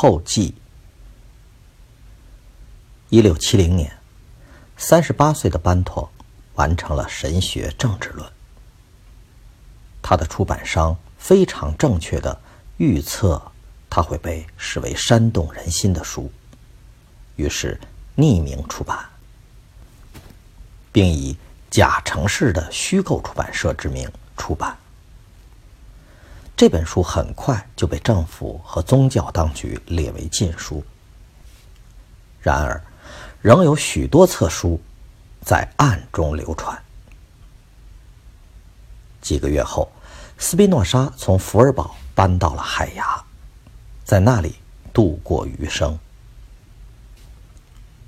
[0.00, 0.54] 后记：
[3.08, 3.98] 一六七零年，
[4.76, 6.08] 三十八岁的班托
[6.54, 8.24] 完成了神学政治论。
[10.00, 12.40] 他的出版商非常正确的
[12.76, 13.42] 预测
[13.90, 16.30] 他会被视为煽动人心的书，
[17.34, 17.76] 于是
[18.16, 19.04] 匿名出版，
[20.92, 21.36] 并以
[21.70, 24.78] 假城市的虚构出版社之名出版。
[26.58, 30.82] 这本书很快就被政府和宗教当局列为禁书。
[32.40, 32.82] 然而，
[33.40, 34.80] 仍有许多册书
[35.40, 36.76] 在暗中流传。
[39.20, 39.88] 几个月后，
[40.36, 43.22] 斯宾诺莎从福尔堡搬到了海牙，
[44.04, 44.56] 在那里
[44.92, 45.96] 度过余生。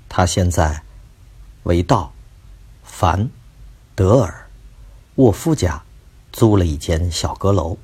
[0.09, 0.83] 他现在
[1.63, 2.11] 为道
[2.83, 3.29] 凡
[3.95, 4.45] 德尔
[5.15, 5.81] 沃夫家
[6.33, 7.77] 租了一间小阁楼。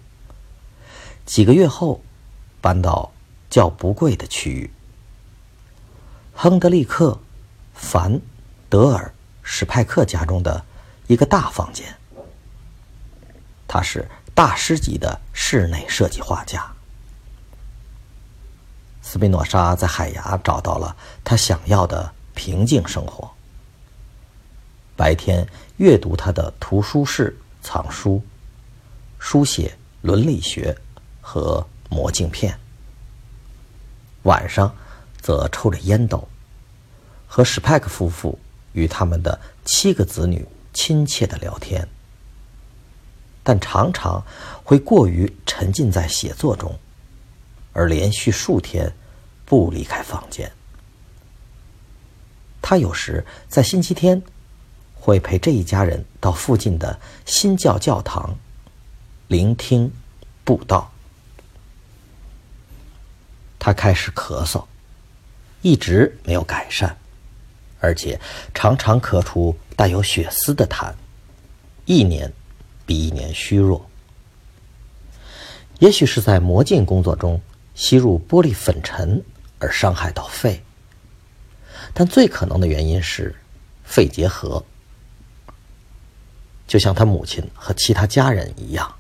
[1.27, 2.01] 几个月后，
[2.61, 3.11] 搬到
[3.49, 4.71] 较不贵的区域——
[6.33, 7.11] 亨德利克·
[7.73, 8.13] 凡·
[8.69, 10.63] 德尔史派克家中的
[11.07, 11.85] 一个大房间。
[13.67, 16.65] 他是大师级的室内设计画家。
[19.01, 23.29] 斯宾诺莎在海牙找到了他想要的平静生活。
[24.95, 28.23] 白天阅读他的图书室藏书，
[29.19, 30.73] 书写伦理学。
[31.29, 32.57] 和魔镜片。
[34.23, 34.73] 晚上，
[35.21, 36.25] 则抽着烟斗，
[37.27, 38.39] 和史派克夫妇
[38.71, 41.85] 与他们的七个子女亲切的聊天。
[43.43, 44.23] 但常常
[44.63, 46.79] 会过于沉浸在写作中，
[47.73, 48.95] 而连续数天
[49.43, 50.49] 不离开房间。
[52.61, 54.21] 他有时在星期天
[54.95, 58.33] 会陪这一家人到附近的新教教堂
[59.27, 59.91] 聆听
[60.45, 60.89] 布道。
[63.67, 64.63] 他开始咳嗽，
[65.61, 66.95] 一直没有改善，
[67.81, 68.17] 而且
[68.53, 70.93] 常常咳出带有血丝的痰，
[71.83, 72.31] 一年
[72.85, 73.85] 比一年虚弱。
[75.79, 77.41] 也许是在魔镜工作中
[77.75, 79.21] 吸入玻璃粉尘
[79.59, 80.63] 而伤害到肺，
[81.93, 83.35] 但最可能的原因是
[83.83, 84.63] 肺结核，
[86.65, 88.95] 就像他母亲和其他家人一样。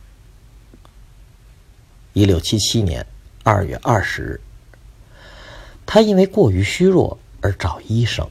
[2.11, 3.07] 一六七七年
[3.45, 4.41] 二月二十日。
[5.87, 8.29] 他因为过于虚弱而找医生。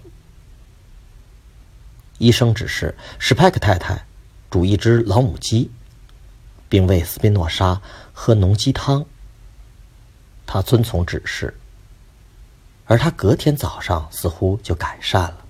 [2.18, 4.06] 医生指示史派克太太
[4.50, 5.70] 煮一只老母鸡，
[6.68, 7.80] 并喂斯宾诺莎
[8.12, 9.04] 喝浓鸡汤。
[10.46, 11.58] 他遵从指示，
[12.84, 15.44] 而他隔天早上似乎就改善了。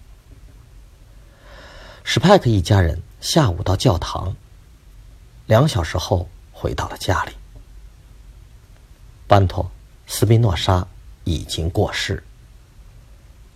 [2.05, 4.35] 史派克一家人下午到教堂，
[5.47, 7.33] 两小时后回到了家里。
[9.27, 9.69] 班托
[10.07, 10.87] 斯宾诺莎。
[11.27, 12.23] 已经过世，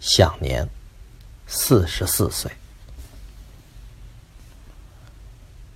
[0.01, 0.69] 享年
[1.47, 2.51] 四十四岁。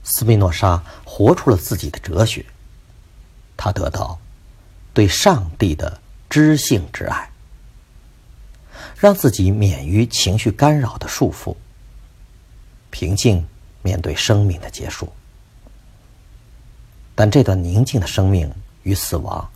[0.03, 2.45] 斯宾诺莎活出了自己的哲学，
[3.57, 4.19] 他得到
[4.93, 7.31] 对上帝的知性之爱，
[8.97, 11.57] 让自己免于情绪干扰的束缚，
[12.91, 13.47] 平静
[13.83, 15.11] 面对生命的结束。
[17.15, 18.53] 但这段宁静的生命
[18.83, 19.49] 与死亡。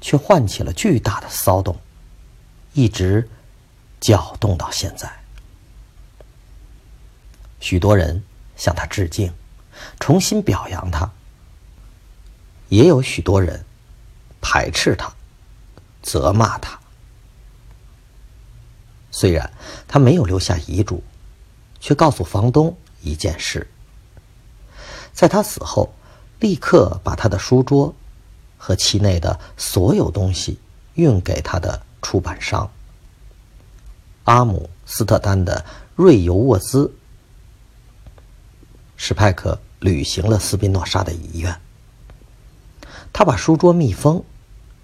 [0.00, 1.76] 却唤起了巨大的骚动，
[2.72, 3.28] 一直
[4.00, 5.10] 搅动到现在。
[7.60, 8.22] 许多人
[8.56, 9.32] 向他致敬，
[9.98, 11.10] 重新表扬他；
[12.68, 13.64] 也有许多人
[14.40, 15.12] 排斥他，
[16.02, 16.78] 责骂他。
[19.10, 19.50] 虽然
[19.88, 21.02] 他没有留下遗嘱，
[21.80, 23.68] 却告诉房东一件事：
[25.12, 25.92] 在他死后，
[26.38, 27.92] 立刻把他的书桌。
[28.58, 30.58] 和其内的所有东西
[30.94, 32.70] 运给他的出版商
[34.24, 35.64] 阿姆斯特丹的
[35.96, 36.92] 瑞尤沃兹。
[38.96, 41.58] 史派克履行了斯宾诺莎的遗愿，
[43.12, 44.22] 他把书桌密封，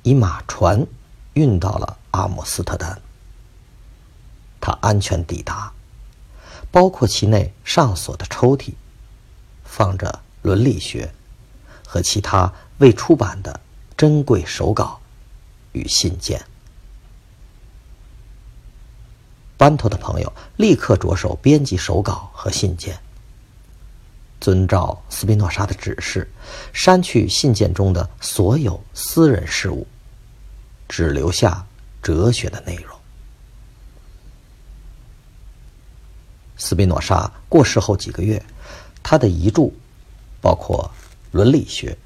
[0.02, 0.86] 以马船
[1.32, 3.02] 运到了阿姆斯特丹。
[4.60, 5.72] 他安全抵达，
[6.70, 8.72] 包括其内上锁的抽屉，
[9.64, 11.12] 放着伦理学
[11.84, 13.60] 和其他未出版的
[13.96, 15.00] 珍贵手稿
[15.72, 16.44] 与信件。
[19.56, 22.98] 班托的朋友立刻着手编辑手稿和信件，
[24.40, 26.30] 遵照斯宾诺莎的指示，
[26.72, 29.86] 删去信件中的所有私人事务，
[30.88, 31.64] 只留下
[32.02, 32.98] 哲学的内容。
[36.56, 38.44] 斯宾诺莎过世后几个月，
[39.02, 39.70] 他的遗著
[40.40, 40.90] 包括
[41.30, 41.96] 《伦理学》、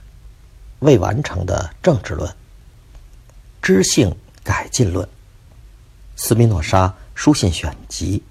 [0.81, 2.35] 未完成的政治论、
[3.63, 5.09] 知性改进论、
[6.17, 6.95] 斯宾诺莎。
[7.19, 8.23] 书信选集，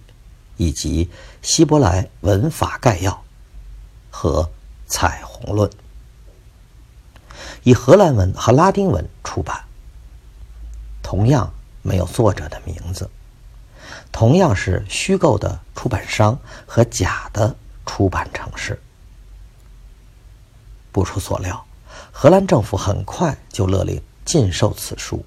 [0.55, 1.11] 以及
[1.41, 3.21] 希伯来文法概要
[4.09, 4.49] 和
[4.87, 5.69] 彩虹论，
[7.63, 9.61] 以荷兰文和拉丁文出版。
[11.03, 13.09] 同样没有作者的名字，
[14.09, 17.53] 同样是虚构的出版商和假的
[17.85, 18.81] 出版城市。
[20.93, 21.66] 不出所料，
[22.19, 25.23] 荷兰政府很快就勒令禁售此书。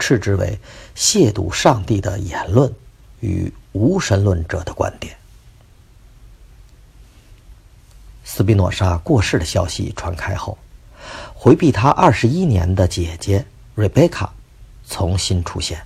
[0.00, 0.58] 斥之为
[0.96, 2.74] 亵渎上帝的言论
[3.20, 5.16] 与无神论者的观点。
[8.24, 10.58] 斯宾诺莎过世的消息传开后，
[11.32, 13.46] 回避他二十一年的姐姐
[13.76, 14.34] 瑞贝卡
[14.88, 15.80] 重新出现，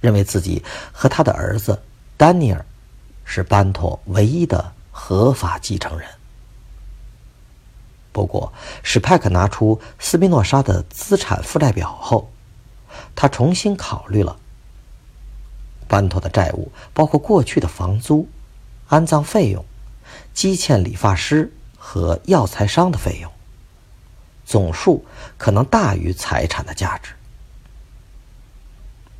[0.00, 1.78] 认为自己和他的儿子
[2.16, 2.64] 丹尼尔
[3.22, 6.08] 是班托唯一的合法继承人。
[8.12, 8.52] 不过，
[8.82, 12.30] 史派克拿出斯宾诺莎的资产负债表后。
[13.14, 14.36] 他重新考虑了
[15.86, 18.28] 班托的债务，包括过去的房租、
[18.88, 19.64] 安葬费用、
[20.34, 23.30] 积欠理发师和药材商的费用，
[24.44, 25.04] 总数
[25.38, 27.12] 可能大于财产的价值。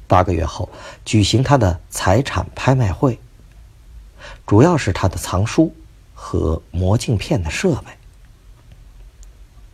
[0.08, 0.68] 八个月后
[1.04, 3.20] 举行他的财产拍卖会，
[4.46, 5.72] 主要是他的藏书
[6.12, 7.92] 和魔镜片的设备，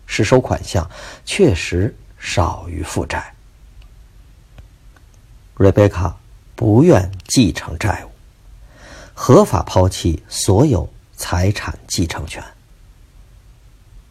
[0.07, 0.89] 实收款项
[1.25, 3.35] 确实少于负债。
[5.55, 6.19] 瑞贝卡
[6.55, 8.11] 不愿继承债务，
[9.15, 12.43] 合法抛弃所有财产继承权，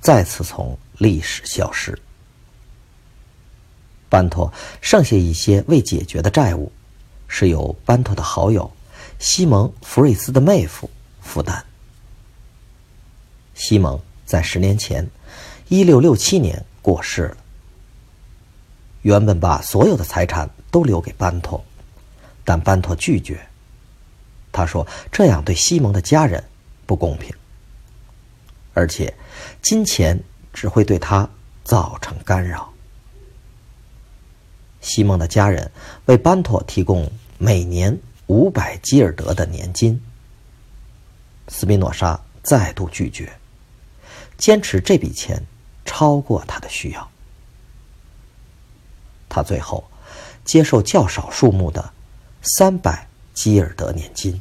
[0.01, 1.97] 再次从历史消失。
[4.09, 4.51] 班托
[4.81, 6.71] 剩下一些未解决的债务，
[7.27, 8.71] 是由班托的好友
[9.19, 10.89] 西蒙·弗瑞斯的妹夫
[11.21, 11.63] 负担。
[13.53, 15.07] 西蒙在十年前，
[15.67, 17.37] 一六六七年过世了。
[19.01, 20.49] 原本把所有的财产。
[20.75, 21.63] 都留给班托，
[22.43, 23.39] 但班托拒绝。
[24.51, 26.43] 他说：“这样对西蒙的家人
[26.85, 27.33] 不公平，
[28.73, 29.13] 而且
[29.61, 30.21] 金钱
[30.51, 31.29] 只会对他
[31.63, 32.69] 造成干扰。”
[34.81, 35.71] 西蒙的家人
[36.07, 37.97] 为班托提供每年
[38.27, 39.97] 五百基尔德的年金。
[41.47, 43.31] 斯宾诺莎再度拒绝，
[44.37, 45.41] 坚持这笔钱
[45.85, 47.09] 超过他的需要。
[49.29, 49.83] 他最后。
[50.43, 51.91] 接受较少数目的
[52.43, 54.39] 三百基尔德年金。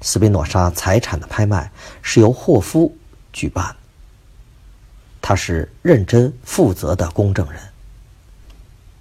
[0.00, 1.68] 斯宾诺莎财产的拍卖
[2.02, 2.96] 是由霍夫
[3.32, 3.74] 举办，
[5.20, 7.60] 他是认真负责的公证人，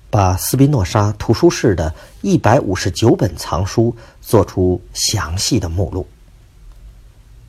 [0.10, 6.08] 把斯宾诺莎图书室的一百五十九本藏书做出详细的目录，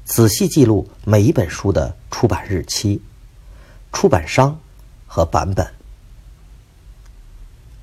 [0.05, 3.01] 仔细记录每一本书的出版日期、
[3.91, 4.61] 出版商
[5.07, 5.67] 和版本。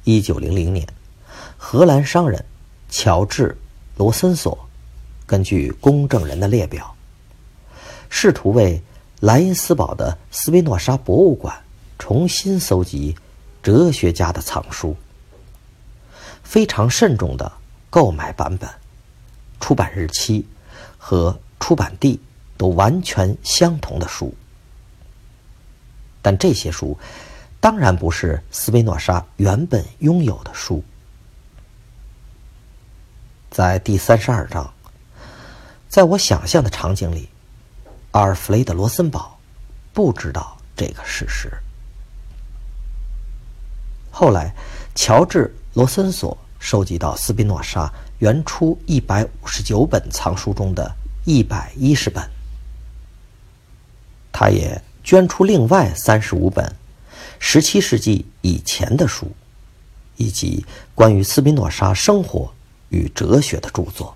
[0.03, 0.87] 一九零零年，
[1.57, 2.45] 荷兰商人
[2.89, 3.49] 乔治·
[3.97, 4.67] 罗森索
[5.25, 6.95] 根据公证人的列表，
[8.07, 8.79] 试图为
[9.19, 11.63] 莱茵斯堡的斯宾诺莎博物馆
[11.97, 13.15] 重新搜集
[13.63, 14.95] 哲学家的藏书，
[16.43, 17.51] 非常慎重的
[17.89, 18.69] 购买版本、
[19.59, 20.47] 出版日期
[20.99, 22.19] 和出版地
[22.57, 24.35] 都完全相同的书，
[26.21, 26.97] 但这些书。
[27.61, 30.83] 当然不是斯宾诺莎原本拥有的书。
[33.51, 34.73] 在第三十二章，
[35.87, 37.29] 在我想象的场景里，
[38.11, 39.37] 阿尔弗雷德·罗森堡
[39.93, 41.51] 不知道这个事实。
[44.09, 44.51] 后来，
[44.95, 50.91] 乔治·罗森索收集到斯宾诺莎原出一百五十九本藏书中的
[51.25, 52.29] 一百一十本，
[54.31, 56.75] 他也捐出另外三十五本。
[57.37, 59.31] 十七世纪以前的书，
[60.17, 62.53] 以及关于斯宾诺莎生活
[62.89, 64.15] 与哲学的著作。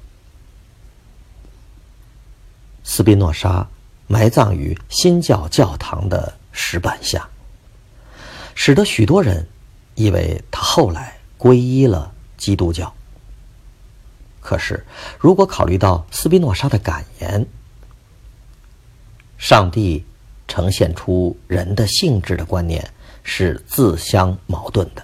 [2.83, 3.67] 斯宾诺莎
[4.07, 7.27] 埋葬于新教教堂的石板下，
[8.53, 9.47] 使得许多人
[9.95, 12.93] 以为他后来皈依了基督教。
[14.45, 14.85] 可是，
[15.17, 17.43] 如果考虑到斯宾诺莎的感言，
[19.39, 20.05] 上帝
[20.47, 22.87] 呈现出人的性质的观念
[23.23, 25.03] 是自相矛盾的，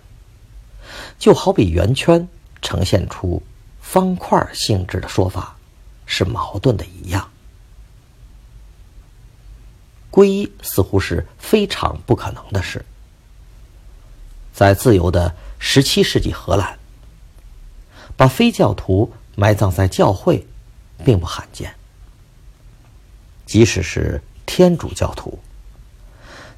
[1.17, 2.29] 就好比圆圈
[2.61, 3.41] 呈现出
[3.81, 5.57] 方块性质的说法
[6.05, 7.27] 是矛盾的一样。
[10.11, 12.85] 皈依似乎是非常不可能的事。
[14.53, 16.77] 在自由的十七世纪荷兰，
[18.15, 20.45] 把非教徒埋葬在教会，
[21.03, 21.73] 并不罕见。
[23.45, 25.39] 即使是天主教徒，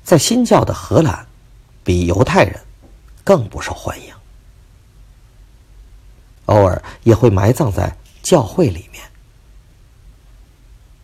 [0.04, 1.26] 在新教的荷兰，
[1.84, 2.60] 比犹太人
[3.24, 4.14] 更不受欢迎。
[6.46, 9.04] 偶尔也会埋葬在教会里面。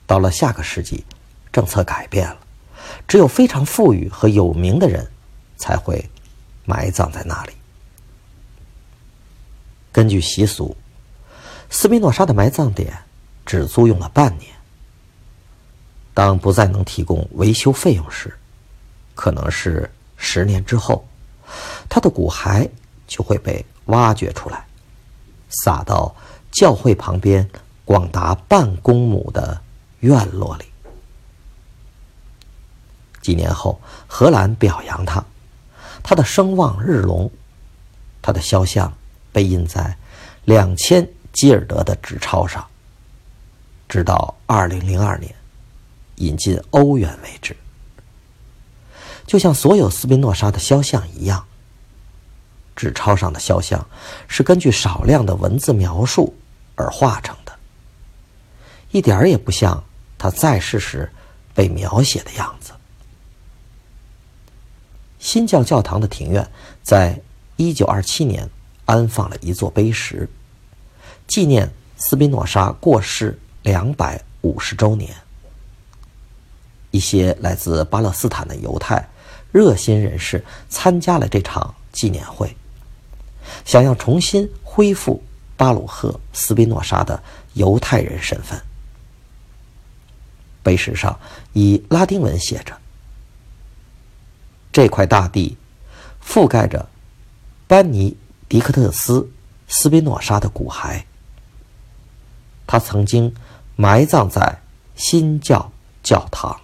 [0.06, 1.06] 到了下个世纪。
[1.52, 2.38] 政策改变了，
[3.08, 5.10] 只有非常富裕和有名的人
[5.58, 6.08] 才会
[6.64, 7.54] 埋葬在那里。
[9.92, 10.78] 根据习俗，
[11.70, 12.98] 斯宾诺莎的埋葬点
[13.46, 14.54] 只租用了半年。
[16.14, 18.38] 当不再能提供维修费用时，
[19.16, 21.08] 可能是十年之后，
[21.88, 22.70] 他的骨骸
[23.08, 24.66] 就会被挖掘出来，
[25.50, 26.14] 撒到
[26.52, 27.50] 教会旁边
[27.86, 29.62] 广达半公亩的
[30.02, 30.66] 院落里。
[33.22, 35.24] 几年后，荷兰表扬他，
[36.04, 37.32] 他的声望日隆，
[38.22, 38.92] 他的肖像
[39.32, 39.98] 被印在
[40.44, 42.66] 两千基尔德的纸钞上，
[43.88, 45.34] 直到二零零二年
[46.16, 47.56] 引进欧元为止。
[49.26, 51.46] 就像所有斯宾诺莎的肖像一样，
[52.76, 53.88] 纸钞上的肖像
[54.28, 56.36] 是根据少量的文字描述
[56.76, 57.54] 而画成的，
[58.92, 59.84] 一点儿也不像
[60.18, 61.12] 他在世时
[61.54, 62.72] 被描写的样子。
[65.20, 66.50] 新教教堂的庭院
[66.82, 67.22] 在
[67.58, 68.50] 1927年
[68.86, 70.28] 安放了一座碑石，
[71.30, 75.16] 纪念斯宾诺莎过世250周年。
[76.90, 79.08] 一些来自巴勒斯坦的犹太
[79.52, 82.58] 热心人士参加了这场纪念会，
[83.64, 85.24] 想要重新恢复
[85.56, 87.22] 巴鲁赫·斯宾诺莎的
[87.54, 88.60] 犹太人身份。
[90.64, 91.18] 碑石上
[91.54, 92.76] 以拉丁文写着。
[94.72, 95.56] 这块大地
[96.26, 96.90] 覆盖着
[97.68, 98.18] 班尼
[98.48, 99.22] 迪克特斯·
[99.68, 101.04] 斯宾诺莎的骨骸。
[102.72, 103.34] 他曾经
[103.76, 104.62] 埋葬在
[104.96, 105.72] 新教
[106.04, 106.62] 教堂。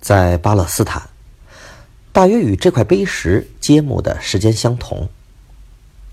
[0.00, 1.08] 在巴勒斯坦，
[2.12, 5.08] 大约与这块碑石揭幕的时间相同。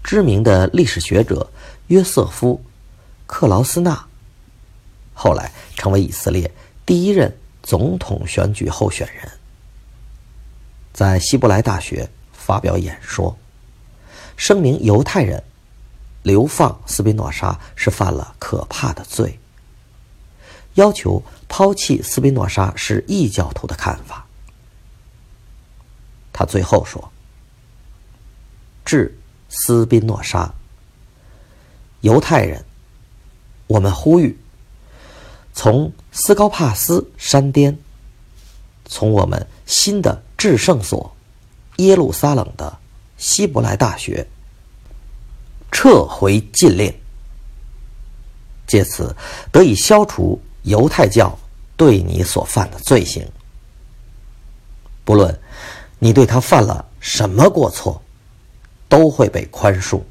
[0.03, 1.49] 知名的历史学者
[1.87, 2.61] 约瑟夫·
[3.25, 4.05] 克劳斯纳
[5.15, 6.53] 后来成为以色列
[6.85, 7.35] 第一任。
[7.63, 9.31] 总统选举候选人，
[10.93, 13.37] 在希伯来大学发表演说，
[14.35, 15.43] 声明犹太人
[16.23, 19.39] 流放斯宾诺莎是犯了可怕的罪，
[20.75, 24.25] 要求抛弃斯宾诺莎是异教徒的看法。
[26.31, 27.11] 他最后说
[28.85, 29.17] ：“致
[29.49, 30.53] 斯宾诺莎，
[32.01, 32.63] 犹太人，
[33.67, 34.37] 我们呼吁。”
[35.53, 37.77] 从斯高帕斯山巅，
[38.85, 41.13] 从我们新的至圣所
[41.77, 42.79] 耶路撒冷的
[43.17, 44.25] 希伯来大学
[45.71, 46.93] 撤回禁令，
[48.67, 49.15] 借此
[49.51, 51.37] 得以消除犹太教
[51.75, 53.25] 对你所犯的罪行。
[55.03, 55.39] 不论
[55.97, 58.01] 你对他犯了什么过错，
[58.87, 60.01] 都会被宽恕。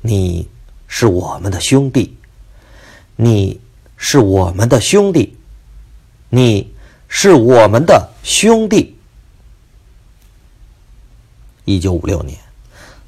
[0.00, 0.48] 你
[0.88, 2.16] 是我们的兄弟。
[3.14, 3.60] 你
[3.96, 5.36] 是我们的兄弟，
[6.30, 6.74] 你
[7.08, 8.96] 是我们的兄弟。
[11.66, 12.36] 一九五六年，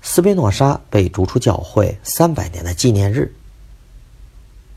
[0.07, 3.35] 斯宾诺莎被逐出教会三百年的纪念日，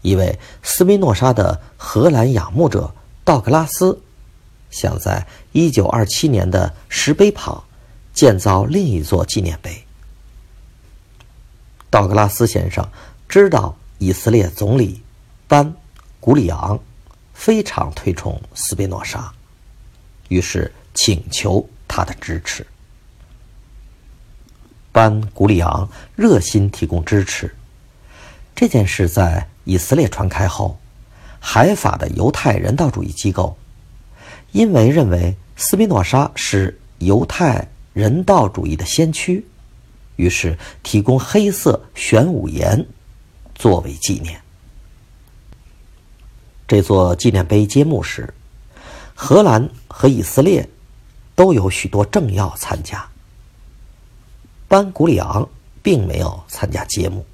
[0.01, 2.91] 一位斯宾诺莎的荷兰仰慕者
[3.25, 4.01] 道格拉斯，
[4.71, 7.61] 想在一九二七年的石碑旁
[8.13, 9.83] 建造另一座纪念碑。
[11.89, 12.89] 道格拉斯先生
[13.27, 15.03] 知道以色列总理。
[15.49, 15.73] 班
[16.19, 16.77] 古里昂
[17.33, 19.31] 非常推崇斯宾诺莎，
[20.27, 22.67] 于是请求他的支持。
[24.97, 27.53] 班古里昂热心提供支持。
[28.55, 30.79] 这件事在以色列传开后，
[31.39, 33.55] 海法的犹太人道主义机构
[34.53, 39.45] 因为认为斯宾诺莎是犹太人道主义的先驱，
[40.15, 42.83] 于是提供黑色玄武岩
[43.53, 44.41] 作为纪念。
[46.67, 48.33] 这座纪念碑揭幕时，
[49.13, 50.67] 荷兰和以色列
[51.35, 53.07] 都有许多政要参加。
[54.69, 55.47] 班古里昂
[55.81, 57.25] 并没有参加揭幕，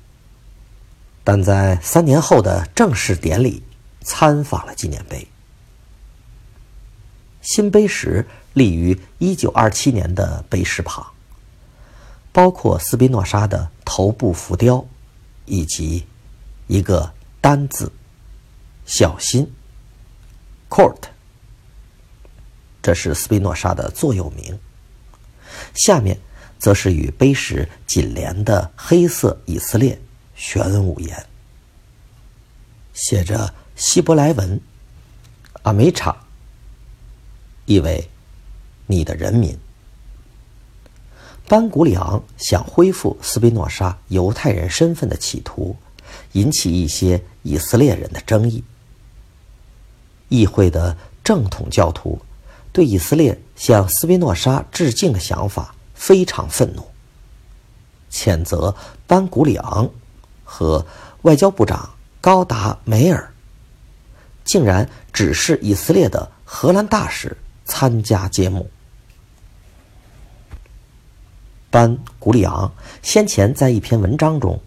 [1.23, 3.63] 但在三年后的正式典礼
[4.01, 5.27] 参访了纪念碑。
[7.41, 11.05] 新碑石立于一九二七年的碑石旁，
[12.31, 14.85] 包括斯宾诺莎的头部浮雕，
[15.45, 16.05] 以及
[16.67, 17.11] 一个
[17.41, 17.91] 单字
[18.85, 19.51] “小心
[20.69, 20.99] ”（court）。
[22.81, 24.59] 这是斯宾诺莎的座右铭。
[25.73, 26.19] 下面。
[26.63, 29.99] 则是与碑石紧连的黑色以色列
[30.33, 31.25] 玄武岩，
[32.93, 34.61] 写着希伯来文
[35.63, 36.15] “阿梅查”，
[37.67, 38.09] 意为
[38.87, 39.59] “你的人民”。
[41.49, 45.75] 班古里昂想恢复斯宾诺莎犹太人身份的企图，
[46.31, 48.63] 引起一些以色列人的争议。
[50.29, 52.21] 议会的正统教徒
[52.71, 55.72] 对以色列向斯宾诺莎致敬的想法。
[56.05, 56.85] 非常愤怒，
[58.11, 58.75] 谴责
[59.07, 59.89] 班古里昂
[60.43, 60.85] 和
[61.21, 63.33] 外交部长高达梅尔
[64.43, 68.69] 竟然指示以色列的荷兰大使参加揭幕。
[71.71, 72.69] 班古里昂
[73.01, 74.59] 先前在一篇文章中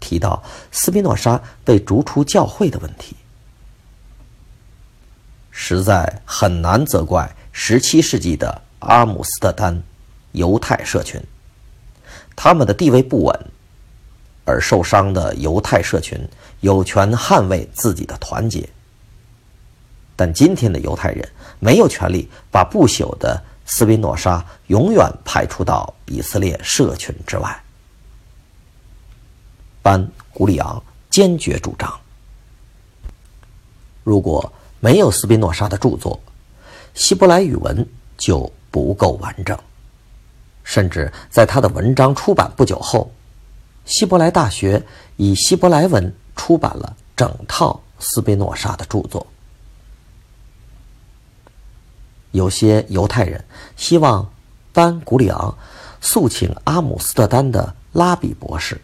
[0.00, 0.42] 提到
[0.72, 3.14] 斯宾诺莎被逐出教会的问题，
[5.50, 9.82] 实在很难责怪十七世纪的阿姆斯特丹。
[10.32, 11.20] 犹太社群，
[12.36, 13.46] 他们的地位不稳，
[14.44, 16.18] 而受伤的犹太社群
[16.60, 18.68] 有权捍卫自己的团结。
[20.16, 21.28] 但今天的犹太人
[21.60, 27.62] 没有权利把不朽的斯宾诺莎永远排除到以色列社群之外。
[29.80, 32.00] 班古里昂坚决主张：
[34.02, 36.20] 如果没有斯宾诺莎的著作，
[36.94, 39.56] 希伯来语文就不够完整。
[40.68, 43.10] 甚至在他的文章出版不久后，
[43.86, 44.84] 希伯来大学
[45.16, 49.26] 以希伯来文出版了整套斯宾诺莎的著作。
[52.32, 53.42] 有些犹太人
[53.78, 54.30] 希望
[54.74, 55.56] 班古里昂
[56.02, 58.78] 诉请阿姆斯特丹的拉比博士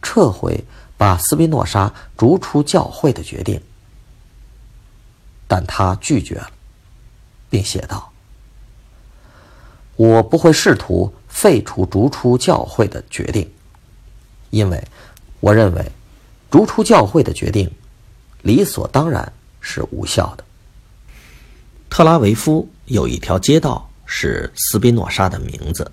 [0.00, 0.64] 撤回
[0.96, 3.60] 把斯宾诺莎逐出教会的决定，
[5.48, 6.48] 但他拒绝了，
[7.50, 8.12] 并写道。
[9.98, 13.50] 我不会试图废除逐出教会的决定，
[14.50, 14.80] 因为
[15.40, 15.90] 我认为
[16.52, 17.68] 逐出教会的决定
[18.42, 20.44] 理所当然是无效的。
[21.90, 25.90] 特拉维夫有一条街道是斯宾诺莎的名字。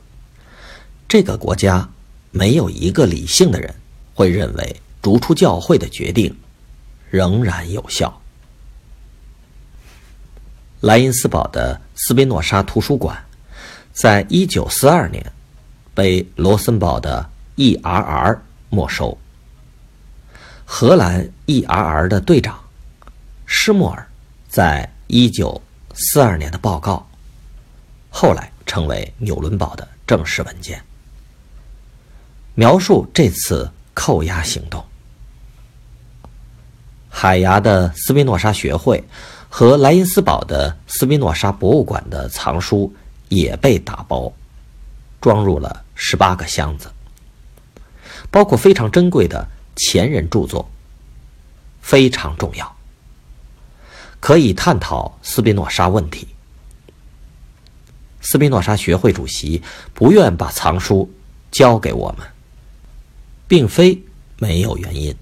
[1.08, 1.90] 这个国家
[2.30, 3.74] 没有一个理性的人
[4.14, 6.32] 会认为逐出教会的决定
[7.10, 8.22] 仍然有效。
[10.82, 13.25] 莱茵斯堡的斯宾诺莎图书馆。
[13.96, 15.26] 在一九四二年，
[15.94, 19.18] 被罗森堡的 E.R.R 没收。
[20.66, 22.60] 荷兰 E.R.R 的队长
[23.46, 24.06] 施莫尔
[24.50, 25.62] 在一九
[25.94, 27.08] 四二年的报告，
[28.10, 30.84] 后来成为纽伦堡的正式文件，
[32.54, 34.84] 描述这次扣押行动。
[37.08, 39.02] 海牙的斯宾诺莎学会
[39.48, 42.94] 和莱茵斯堡的斯宾诺莎博物馆的藏书。
[43.30, 44.32] 也被打包，
[45.20, 46.92] 装入了十八个箱子，
[48.30, 50.70] 包括非常珍贵的前人著作，
[51.82, 52.76] 非常重要，
[54.20, 56.28] 可以探讨斯宾诺莎问题。
[58.22, 59.62] 斯宾诺莎学会主席
[59.94, 61.12] 不愿把藏书
[61.52, 62.28] 交给我们，
[63.48, 64.04] 并非
[64.38, 65.16] 没有原因，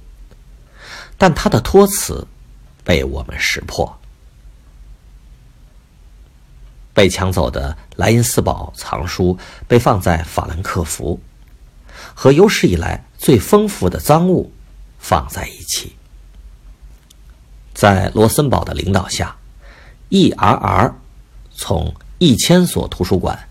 [1.18, 2.26] 但他的托辞
[2.84, 4.00] 被我们识破。
[6.94, 11.20] 被抢走的莱茵斯堡藏书被放在法兰克福，
[12.14, 14.52] 和有史以来最丰富的赃物
[15.00, 15.96] 放在一起。
[17.74, 19.36] 在罗森堡的领导下
[20.10, 20.96] ，E.R.R.
[21.52, 23.48] 从一千所图书馆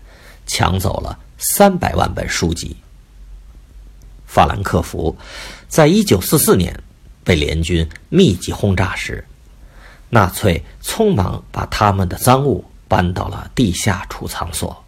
[0.47, 2.77] 抢走了三百万本书籍。
[4.25, 5.15] 法兰克福
[5.67, 6.81] 在一九四四年
[7.23, 9.27] 被联军密集轰炸时，
[10.09, 12.63] 纳粹匆忙把他们的赃物。
[12.93, 14.83] 搬到了地下储藏所。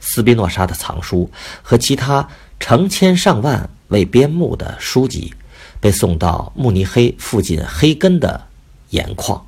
[0.00, 1.30] 斯宾诺莎的藏书
[1.62, 5.32] 和其他成千上万未编目的书籍，
[5.80, 8.48] 被送到慕尼黑附近黑根的
[8.88, 9.46] 盐矿。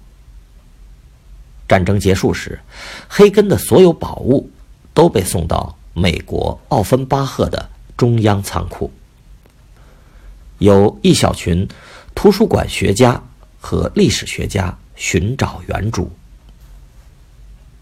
[1.66, 2.60] 战争结束时，
[3.08, 4.48] 黑根的所有宝物
[4.94, 8.92] 都被送到美国奥芬巴赫的中央仓库。
[10.58, 11.66] 有一小群
[12.14, 13.20] 图书馆学家
[13.60, 16.08] 和历史学家寻找原主。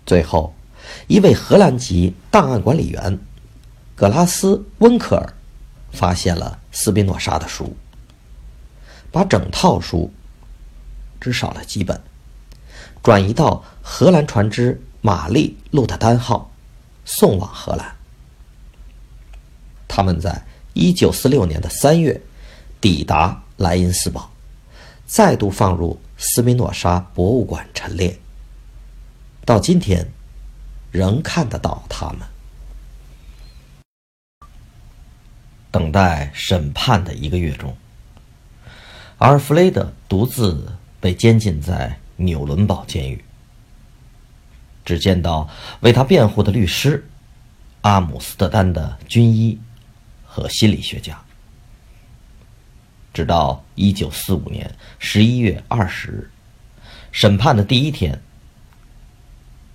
[0.06, 0.54] 最后，
[1.06, 3.18] 一位荷兰籍档案管理员
[3.94, 5.34] 格拉斯温克尔
[5.92, 7.76] 发现了斯宾诺莎的书，
[9.12, 10.10] 把整套书
[11.20, 12.00] 只少了几本，
[13.02, 16.50] 转移到荷兰船只“玛丽路特丹号”，
[17.04, 17.94] 送往荷兰。
[19.86, 22.20] 他们在一九四六年的三月
[22.80, 24.30] 抵达莱茵斯堡，
[25.06, 28.18] 再度放入斯宾诺莎博物馆陈列。
[29.50, 30.08] 到今天，
[30.92, 32.20] 仍看得到他们。
[35.72, 37.76] 等待审判的一个月中，
[39.18, 43.24] 阿尔弗雷德独自被监禁在纽伦堡监狱，
[44.84, 47.04] 只见到为他辩护的律师
[47.80, 49.58] 阿姆斯特丹的军医
[50.24, 51.20] 和心理学家。
[53.12, 56.30] 直到一九四五年十一月二十日，
[57.10, 58.22] 审判的第一天，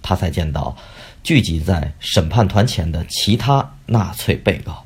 [0.08, 0.78] 他才见到
[1.24, 4.86] 聚集在审判团前的其他纳粹被告。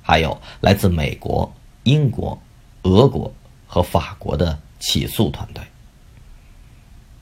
[0.00, 2.40] 还有来自美国、英国、
[2.82, 3.34] 俄国
[3.66, 5.60] 和法国的起诉团队。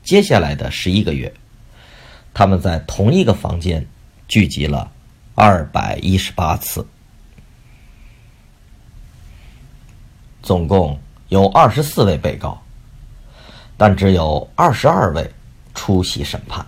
[0.03, 1.33] 接下来的十一个月，
[2.35, 3.83] 他们在同一个房间
[4.27, 4.91] 聚集了
[5.33, 6.85] 二百一十八次，
[10.43, 12.61] 总共有二十四位被告，
[13.75, 15.27] 但只有二十二位
[15.73, 16.65] 出席审判。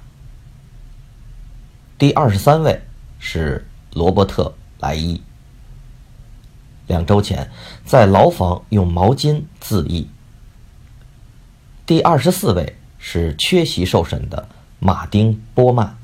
[1.97, 2.81] 第二十三位
[3.19, 4.43] 是罗伯特·
[4.79, 5.21] 莱伊。
[6.87, 7.49] 两周前，
[7.85, 10.07] 在牢房用毛巾自缢。
[11.85, 14.47] 第二十四位是缺席受审的
[14.79, 15.97] 马丁·波曼，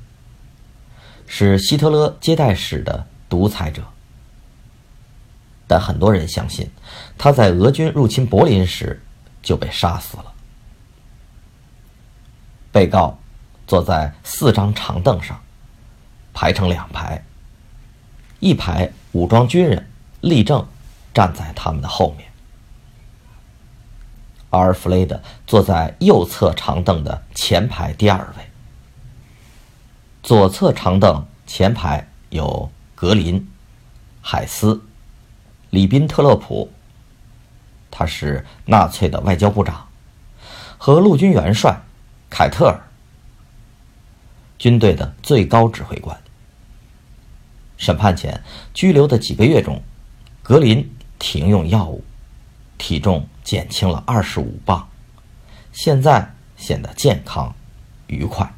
[1.28, 3.84] 是希特勒接待室的独裁者。
[5.68, 6.70] 但很多人相信，
[7.18, 9.02] 他在俄军入侵柏林时
[9.42, 10.31] 就被杀死了。
[12.72, 13.18] 被告
[13.68, 15.40] 坐在四张长凳上，
[16.34, 17.24] 排成两排，
[18.40, 19.88] 一排武装军人。
[20.22, 20.64] 立正，
[21.16, 22.30] 站在他们的后面。
[24.52, 28.44] 阿尔弗雷德坐在右侧长凳的前排第二位。
[30.22, 33.50] 左侧长凳前排有格林、
[34.22, 34.80] 海斯、
[35.72, 36.72] 里宾特勒普，
[37.90, 39.88] 他是纳粹的外交部长，
[40.78, 41.82] 和陆军元帅
[42.32, 42.82] 凯特尔，
[44.58, 46.20] 军队的最高指挥官。
[47.78, 48.42] 审判前
[48.74, 49.80] 拘留的几个月中。
[50.44, 52.04] 格林停用药物，
[52.78, 54.90] 体重减轻了二十五磅，
[55.72, 57.54] 现在显得健康、
[58.08, 58.52] 愉快。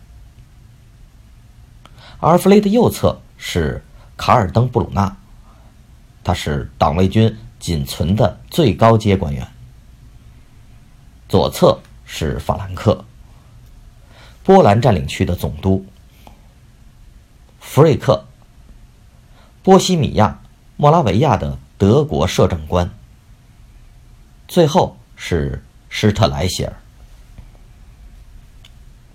[2.22, 3.84] 阿尔弗雷的右侧是
[4.16, 5.16] 卡尔登布鲁纳，
[6.24, 9.46] 他是党卫军仅存的最高阶官员。
[11.28, 13.04] 左侧是法兰克，
[14.44, 15.86] 波兰占领区的总督。
[17.60, 18.26] 弗瑞克，
[19.62, 20.42] 波西米亚、
[20.78, 21.58] 莫拉维亚的。
[21.76, 22.90] 德国摄政官，
[24.48, 26.74] 最后是施特莱希尔，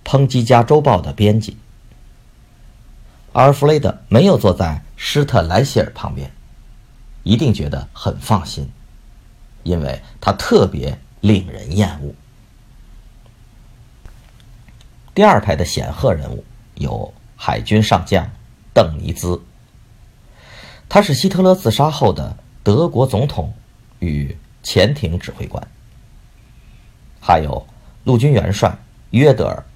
[0.06, 1.56] 《抨击家周报》的编辑。
[3.32, 6.30] 阿尔弗雷德没有坐在施特莱希尔旁边，
[7.22, 8.70] 一定觉得很放心，
[9.62, 12.14] 因为他特别令人厌恶。
[15.18, 16.44] 第二排的显赫人物
[16.76, 18.24] 有海军上将
[18.72, 19.42] 邓尼兹，
[20.88, 22.36] 他是希特勒自杀后的。
[22.62, 23.52] 德国总统
[23.98, 25.66] 与潜艇指挥官，
[27.20, 27.66] 还有
[28.04, 28.72] 陆军元帅
[29.10, 29.66] 约德尔，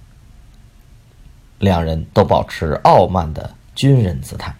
[1.59, 4.55] 两人都保持傲慢的军人姿态。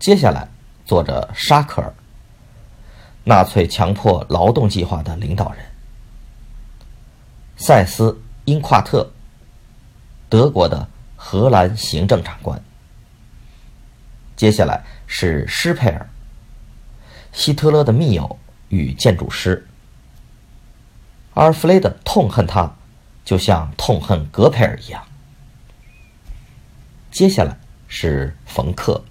[0.00, 0.48] 接下来
[0.84, 1.94] 坐着沙克尔，
[3.22, 5.60] 纳粹强迫劳动计划的领导人；
[7.56, 9.10] 塞斯因夸特，
[10.28, 12.62] 德国的荷兰行政长官。
[14.36, 16.08] 接下来是施佩尔，
[17.32, 19.66] 希特勒的密友与建筑师。
[21.34, 22.72] 阿尔弗雷德痛恨他，
[23.24, 25.02] 就像痛恨格培尔一样。
[27.10, 29.02] 接下来是冯克，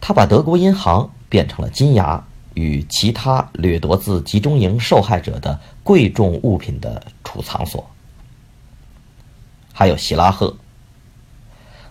[0.00, 7.88] 他把德国银行变成了金牙与其他掠夺自集中营受害者的贵重物品的储藏所。
[9.74, 10.56] 还有希拉赫，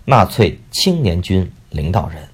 [0.05, 1.53] 纳粹青年军。
[1.73, 2.29] 领导人。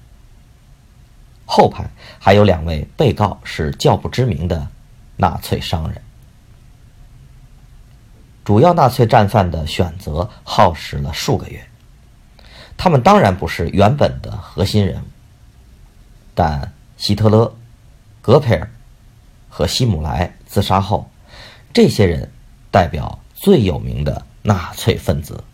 [1.46, 4.68] 后排还有两位被告是较不知名的
[5.16, 6.02] 纳粹商人。
[8.44, 11.66] 主要纳粹战犯的选择耗时了数个月，
[12.76, 15.06] 他们当然不是原本的核心人物，
[16.34, 17.56] 但希特勒、
[18.20, 18.70] 格培尔
[19.48, 21.10] 和希姆莱自杀后，
[21.72, 22.30] 这些人
[22.70, 25.44] 代表最有名的纳粹分子。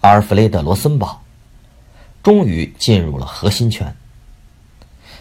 [0.00, 1.22] 阿尔弗雷德·罗森堡
[2.22, 3.96] 终于进入了核心圈。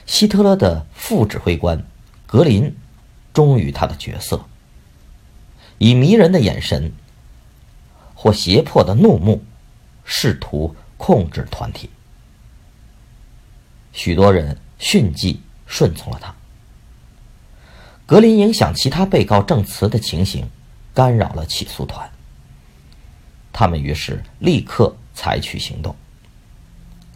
[0.06, 1.84] 希特勒的副指挥官
[2.28, 2.76] 格林
[3.34, 4.46] 忠于他的角色，
[5.80, 6.92] 以迷人的眼神
[8.14, 9.44] 或胁迫的怒目，
[10.04, 11.90] 试图控制团体。
[13.92, 16.36] 许多人迅即顺从了他。
[18.06, 20.48] 格林影响其他被告证词的情形，
[20.96, 22.10] 干扰了起诉团。
[23.54, 25.96] 他们于是立刻采取行动，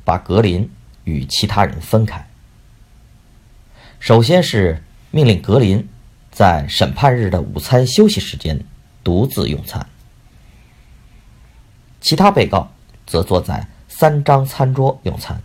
[0.05, 0.69] 把格林
[1.05, 2.29] 与其他人分开。
[3.99, 5.87] 首先是命令格林
[6.31, 8.63] 在审判日的午餐休息时间
[9.03, 9.85] 独自用餐，
[11.99, 12.71] 其他被告
[13.05, 15.41] 则坐在三张餐桌用餐。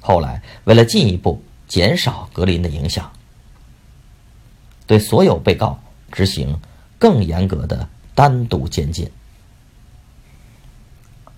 [0.00, 3.10] 后来，为了进一步减少格林的影响，
[4.86, 6.60] 对所有被告执行
[7.02, 9.10] 更严格的单独监禁。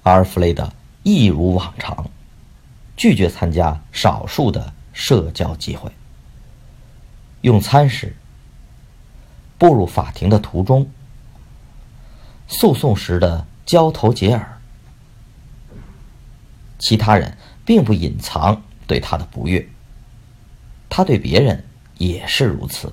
[0.02, 0.70] 阿尔弗雷德
[1.02, 2.10] 一如往常，
[2.98, 5.90] 拒绝参加少数的社交机会。
[7.40, 8.14] 用餐时、
[9.56, 10.86] 步入法庭的途中、
[12.46, 14.60] 诉讼时的交头接耳，
[16.78, 19.66] 其他人并不隐藏对他的不悦，
[20.90, 21.64] 他对别人
[21.96, 22.92] 也是如此。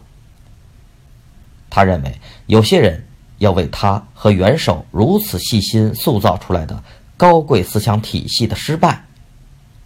[1.72, 3.04] 他认为有些人
[3.40, 6.84] 要为他和元首如此细心塑造出来的
[7.18, 9.04] 高贵思想体系的失败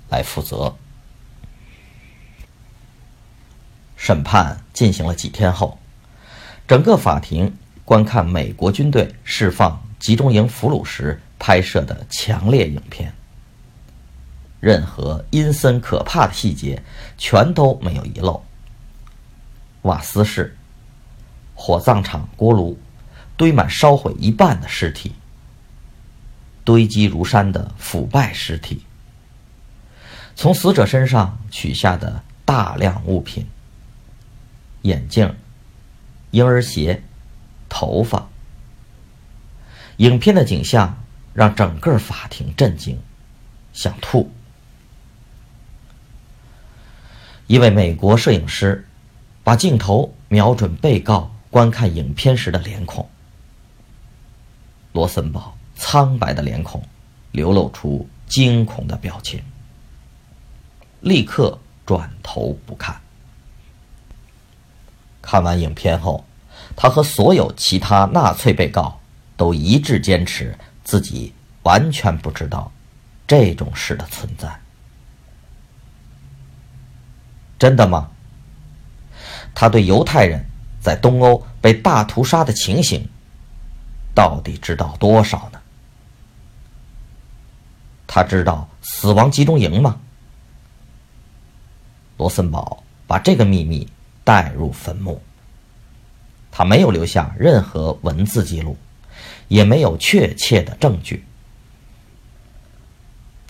[0.10, 0.76] 来负责。
[3.96, 5.80] 审判进行了几天后，
[6.68, 13.14] 整个法庭观看美国军队释放集中营俘虏时拍摄的强烈影片，
[14.60, 16.82] 任何阴森可怕的细节
[17.18, 18.44] 全都没有遗漏。
[19.84, 20.55] 瓦斯室。
[21.56, 22.78] 火葬场锅炉
[23.38, 25.14] 堆满烧毁一半的尸体，
[26.64, 28.84] 堆积如山的腐败尸体，
[30.36, 33.48] 从死者身上取下的大量物品，
[34.84, 35.36] 眼镜、
[36.32, 37.02] 婴儿鞋、
[37.68, 38.28] 头发。
[39.98, 41.02] 影片的景象
[41.34, 43.00] 让整个法庭震惊，
[43.74, 44.30] 想吐。
[47.48, 48.88] 一位美国摄影师
[49.44, 51.35] 把镜头瞄准被告。
[51.56, 53.10] 观看影片时的脸孔，
[54.92, 56.84] 罗森堡苍白的脸孔
[57.32, 59.42] 流露出惊恐的表情，
[61.00, 63.00] 立刻转头不看。
[65.22, 66.26] 看完影片后，
[66.76, 69.00] 他和所有其他纳粹被告
[69.38, 72.70] 都一致坚持自己完全不知道
[73.26, 74.60] 这种事的存在。
[77.58, 78.12] 真的吗？
[79.54, 80.46] 他对犹太人。
[80.86, 83.10] 在东欧被大屠杀的情形，
[84.14, 85.60] 到底知道多少呢？
[88.06, 90.00] 他知道死亡集中营吗？
[92.18, 93.90] 罗森堡把这个秘密
[94.24, 95.20] 带入坟墓。
[96.52, 98.78] 他没有留下任何文字记录，
[99.48, 101.26] 也没有确切的证据。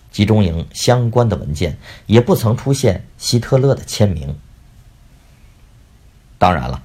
[0.09, 4.39] 集中营相关的文件也不曾出现希特勒的签名。
[6.37, 6.81] 当然了。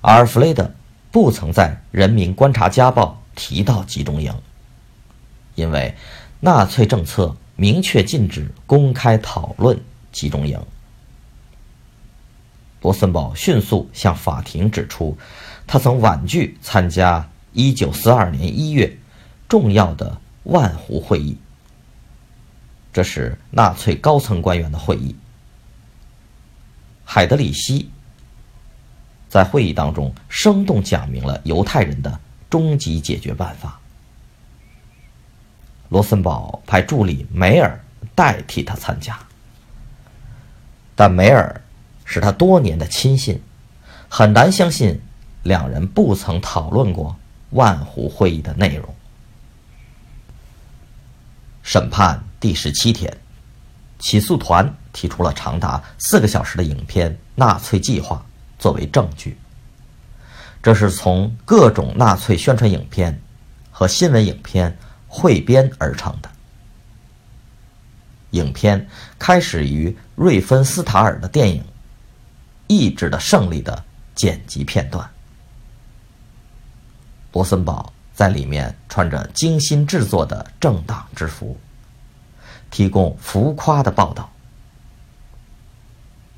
[0.00, 0.70] 而弗雷德
[1.10, 4.32] 不曾在《人民观察家报》提到集中营，
[5.54, 5.94] 因为
[6.40, 9.78] 纳粹政策明确禁止公开讨论
[10.12, 10.60] 集中营。
[12.80, 15.18] 罗森堡迅速向法庭指出，
[15.66, 18.96] 他曾婉拒参加1942年1月
[19.48, 21.36] 重要的万湖会议，
[22.92, 25.16] 这是纳粹高层官员的会议。
[27.04, 27.90] 海德里希。
[29.28, 33.78] 在会议当中，生动讲明了犹太人的终极解决办法。
[35.90, 37.78] 罗森堡派助理梅尔
[38.14, 39.18] 代替他参加，
[40.94, 41.60] 但梅尔
[42.04, 43.40] 是他多年的亲信，
[44.08, 45.00] 很难相信
[45.42, 47.16] 两人不曾讨论过
[47.50, 48.94] 万湖会议的内容。
[51.62, 53.14] 审判第十七天，
[53.98, 58.24] 起诉团提出了长达四个小时的影片《纳粹计划》。
[58.58, 59.38] 作为证据，
[60.62, 63.20] 这是从各种纳粹宣传影片
[63.70, 66.28] 和新闻影片汇编而成的。
[68.32, 68.86] 影片
[69.18, 71.62] 开始于瑞芬斯塔尔的电影
[72.66, 75.08] 《意志的胜利》的剪辑片段。
[77.32, 81.56] 罗森堡在里面穿着精心制作的政党制服，
[82.70, 84.28] 提供浮夸的报道。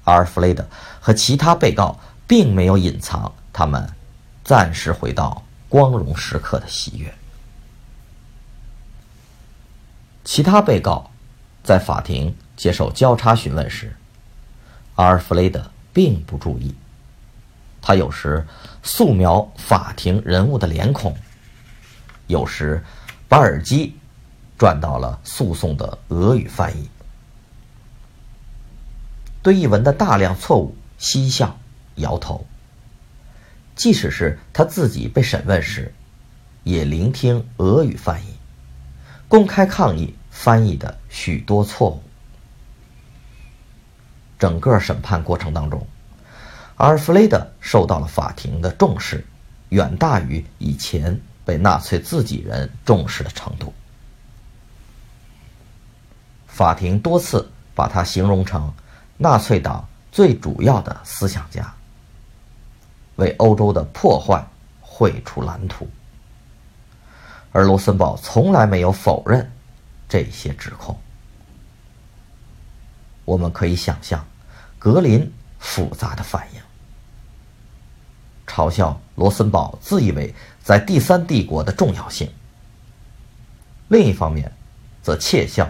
[0.04, 0.64] 阿尔弗雷德
[1.00, 1.98] 和其他被告。
[2.30, 3.92] 并没有隐藏他们
[4.44, 7.12] 暂时回到光荣时刻的喜悦。
[10.22, 11.10] 其他被告
[11.64, 13.96] 在法庭接受交叉询问时，
[14.94, 16.72] 阿尔弗雷德并不注意。
[17.82, 18.46] 他有时
[18.80, 21.16] 素描法庭人物的脸孔，
[22.28, 22.80] 有时
[23.28, 23.96] 把耳机
[24.56, 26.88] 转到了诉讼的俄语翻译，
[29.42, 31.58] 对译文的大量错误嬉笑
[32.00, 32.44] 摇头。
[33.76, 35.94] 即使是他自己被审问时，
[36.64, 38.34] 也聆听俄语翻译，
[39.26, 42.02] 公开抗议翻译的许多错误。
[44.38, 45.86] 整个审判过程当中。
[46.76, 49.22] 阿尔弗雷德受到了法庭的重视，
[49.68, 53.72] 远大于以前被纳粹自己人重视的程度。
[56.46, 58.72] 法庭多次把他形容成
[59.18, 61.70] 纳粹党最主要的思想家，
[63.20, 64.44] 为欧洲的破坏
[64.80, 65.86] 绘出蓝图。
[67.52, 69.50] 而罗森堡从来没有否认
[70.08, 70.98] 这些指控。
[73.24, 74.26] 我们可以想象
[74.78, 76.60] 格林复杂的反应。
[78.46, 82.28] 嘲笑罗森堡自以为在第三帝国的重要性。
[83.88, 84.52] 另一方面，
[85.02, 85.68] 则窃笑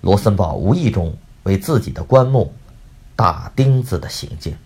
[0.00, 2.54] 罗森堡无意中为自己的棺木
[3.16, 4.56] 打钉子的行径。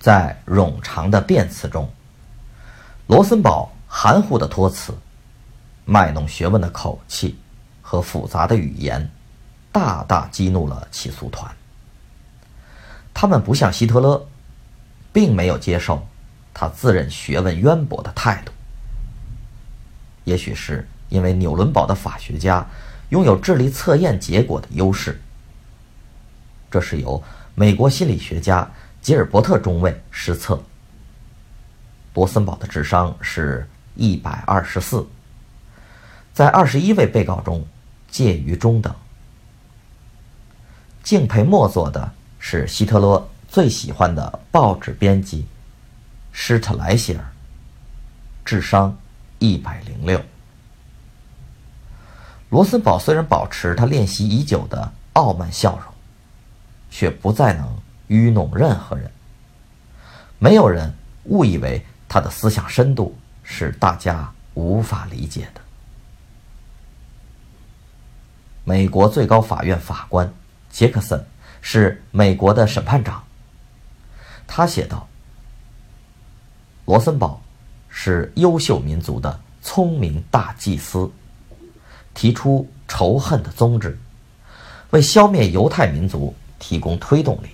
[0.00, 1.88] 在冗长的辩词中，
[3.06, 4.92] 罗森堡含糊的托词、
[5.84, 7.38] 卖弄学问的口气
[7.80, 9.08] 和复杂的语言，
[9.70, 11.54] 大大激怒了起诉团。
[13.14, 14.26] 他们不像希特勒。
[15.12, 16.06] 并没有接受
[16.54, 18.52] 他自认学问渊博的态度。
[20.22, 22.64] 也许是因为纽伦堡的法学家
[23.08, 25.20] 拥有智力测验结果的优势，
[26.70, 27.20] 这是由
[27.56, 30.62] 美国心理学家吉尔伯特中尉失策。
[32.14, 35.06] 罗森堡的智商是一百二十四，
[36.32, 37.66] 在二十一位被告中
[38.10, 38.94] 介于中等。
[41.02, 43.28] 敬佩莫佐的是希特勒。
[43.52, 45.44] 最喜欢的报纸编辑
[46.30, 47.32] 施特莱希尔，
[48.44, 48.96] 智商
[49.40, 50.22] 一百零六。
[52.50, 55.92] 罗森堡虽然保持他练习已久的傲慢笑容，
[56.92, 57.76] 却不再能
[58.10, 59.08] 愚弄任何人。
[60.40, 60.92] 没有人
[61.26, 65.60] 误以为他的思想深度是大家无法理解的。
[68.64, 70.30] 美国最高法院法官
[70.70, 71.24] 杰克森
[71.60, 73.22] 是美国的审判长。
[74.46, 75.08] 他写道
[76.86, 77.40] ：“罗森堡
[77.88, 81.08] 是优秀民族的聪明大祭司，
[82.12, 83.96] 提出仇恨的宗旨，
[84.90, 87.48] 为消灭犹太民族提供推动力，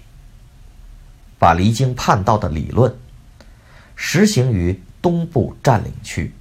[1.38, 2.94] 把离经叛道的理论
[3.94, 6.32] 实行于东部占领区。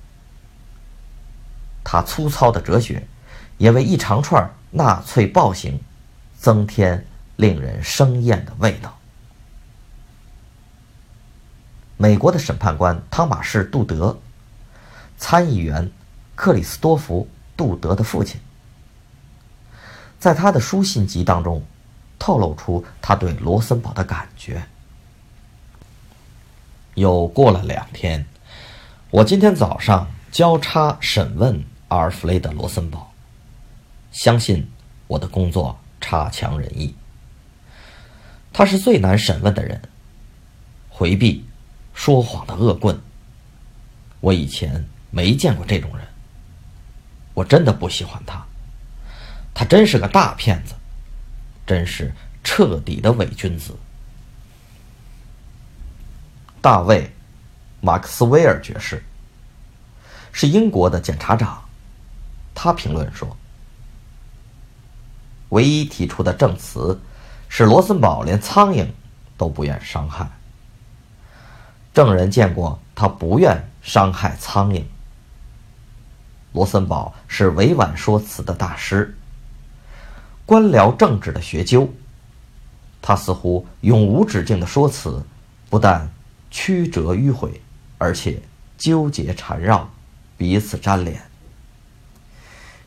[1.83, 3.05] 他粗糙的哲学
[3.57, 5.79] 也为一长串纳粹暴行
[6.37, 7.05] 增添
[7.35, 8.97] 令人生厌的味道。”
[11.97, 14.19] 美国的审判官汤马士·杜德，
[15.17, 15.89] 参议员
[16.35, 18.37] 克里斯多夫·杜德的父亲，
[20.19, 21.63] 在他的书信集当中，
[22.19, 24.67] 透露出他对罗森堡的感觉。
[26.95, 28.25] 又过了两天，
[29.11, 33.13] 我今天早上交叉审问阿尔弗雷德·罗森堡，
[34.11, 34.69] 相信
[35.07, 36.95] 我的工作差强人意。
[38.51, 39.81] 他是最难审问的人，
[40.89, 41.45] 回避。
[41.93, 42.99] 说谎的恶棍。
[44.19, 46.05] 我以前没见过这种人。
[47.33, 48.45] 我真的不喜欢他，
[49.53, 50.73] 他真是个大骗子，
[51.65, 53.73] 真是彻底的伪君子。
[56.65, 57.03] 大卫·
[57.79, 59.03] 马克斯威尔爵士
[60.31, 61.63] 是英国的检察长，
[62.55, 63.37] 他评论说
[65.49, 66.99] ：“唯一提出的证词
[67.49, 68.87] 是罗森堡连苍蝇
[69.37, 70.27] 都不愿伤害。”
[71.93, 74.83] 证人见过他不愿伤害苍蝇。
[76.51, 79.15] 罗森堡是委婉说辞的大师，
[80.47, 81.87] 官僚政治的学究。
[83.03, 85.23] 他似乎永无止境的说辞，
[85.69, 86.09] 不但
[86.55, 87.59] 曲折迂回，
[87.97, 88.41] 而且
[88.77, 89.89] 纠结缠绕，
[90.37, 91.21] 彼此粘连，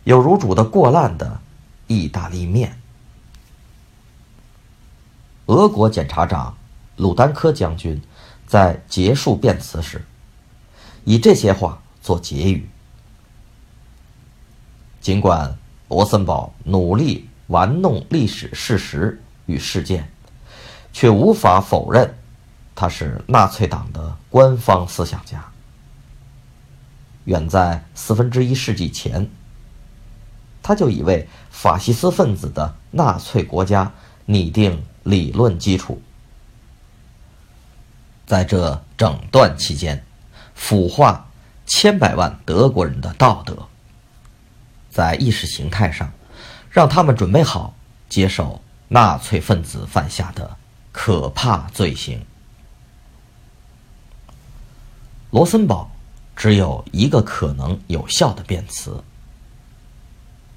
[0.05, 1.39] 有如煮的过烂的
[1.87, 2.81] 意大利面。
[5.45, 6.57] 俄国检察长
[6.97, 8.01] 鲁丹科将军。
[8.47, 10.03] 在结束辩词时，
[11.05, 12.67] 以这些话做结语。
[15.03, 15.55] 尽管
[15.89, 20.11] 罗森堡努力玩弄历史事实与事件，
[20.95, 22.18] 却无法否认
[22.81, 25.45] 他是纳粹党的官方思想家。
[27.25, 29.29] 远在四分之一世纪前，
[30.63, 33.93] 他就已为法西斯分子的纳粹国家
[34.27, 36.01] 拟定理论基础。
[38.25, 40.05] 在这整段期间，
[40.55, 41.29] 腐化
[41.67, 43.67] 千百万德国人的道德，
[44.89, 46.13] 在意识形态上，
[46.71, 47.75] 让他们准备好
[48.09, 50.57] 接受纳粹分子犯下的
[50.93, 52.25] 可怕罪行。
[55.31, 55.91] 罗森堡
[56.35, 59.03] 只有一个可能有效的辩词：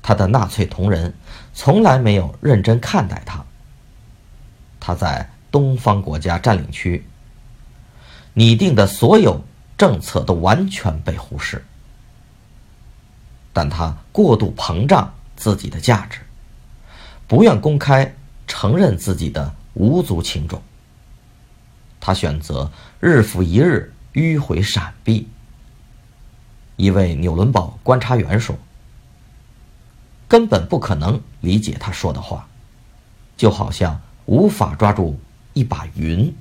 [0.01, 1.13] 他的纳粹同仁
[1.53, 3.43] 从来没有认真看待他。
[4.79, 7.05] 他在东方国家占领区。
[8.33, 9.43] 拟定的所有
[9.77, 11.65] 政策都完全被忽视，
[13.51, 16.21] 但他过度膨胀自己的价值，
[17.27, 18.15] 不愿公开
[18.47, 20.61] 承认自己的无足轻重。
[21.99, 25.27] 他选择日复一日迂回闪避。
[26.75, 28.57] 一位纽伦堡观察员说
[30.27, 32.47] ：“根本不可能理解他说的话，
[33.37, 35.19] 就好像无法抓住
[35.53, 36.33] 一把云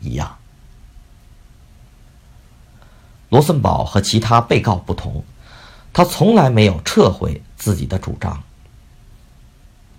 [0.00, 0.36] 一样。”
[3.30, 5.24] 罗森堡和其他被告不同，
[5.92, 8.42] 他从来没有撤回自己的主张。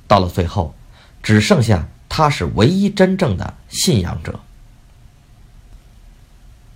[0.08, 0.76] 到了最后，
[1.24, 4.38] 只剩下他是唯一真正的信仰者。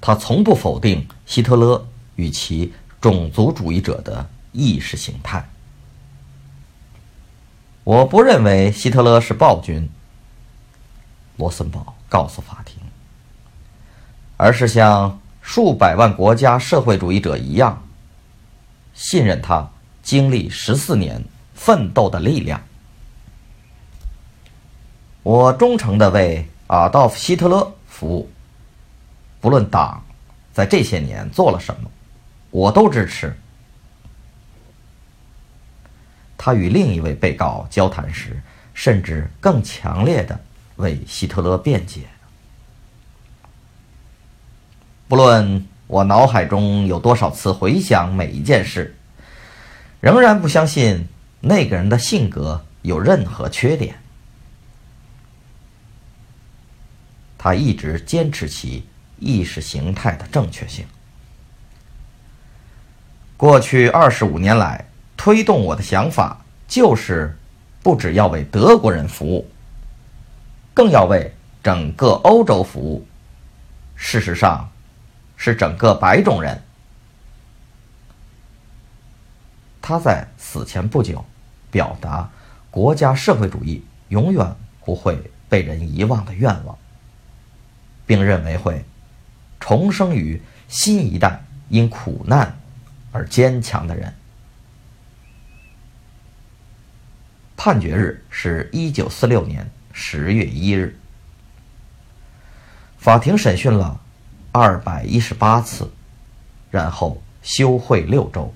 [0.06, 1.84] 他从不否定希特勒
[2.16, 5.49] 与其种族主义者的意识形态。
[7.84, 9.89] 我不认为希特勒是暴君，
[11.38, 12.78] 罗森堡告诉法庭，
[14.38, 15.20] 而是像。
[15.47, 17.84] 数百万国家社会主义者一样，
[18.95, 19.70] 信任他
[20.01, 22.60] 经历十四年奋斗的力量。
[25.22, 28.28] 我忠诚的为阿道夫·希特勒服务，
[29.46, 30.04] 不论党
[30.52, 31.91] 在这些年做了什么，
[32.50, 33.32] 我都支持。
[36.36, 38.41] 他与另一位被告交谈时，
[38.74, 40.43] 甚至更强烈的
[40.78, 42.08] 为希特勒辩解。
[45.08, 48.98] 不论我脑海中有多少次回想每一件事，
[50.00, 51.08] 仍然不相信
[51.39, 53.96] 那个人的性格有任何缺点。
[57.38, 58.84] 他一直坚持其
[59.20, 60.86] 意识形态的正确性。
[63.38, 64.88] 过去二十五年来，
[65.18, 67.38] 推动我的想法就是，
[67.84, 69.49] 不只要为德国人服务，
[70.74, 73.05] 更要为整个欧洲服务。
[73.95, 74.70] 事实上。
[75.38, 76.63] 是整个白种人。
[79.82, 81.26] 他在死前不久，
[81.70, 82.30] 表达
[82.72, 84.55] 国家社会主义永远
[84.86, 86.78] 不会被人遗忘的愿望，
[88.05, 88.86] 并认为会
[89.68, 92.55] 重生于新一代因苦难
[93.11, 94.13] 而坚强的人。
[97.57, 100.95] 判决日是一九四六年十月一日，
[102.99, 103.99] 法庭审讯了。
[104.51, 105.91] 二百一十八次，
[106.72, 108.53] 然后休会六周，